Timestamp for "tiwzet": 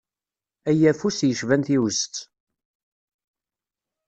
1.67-2.15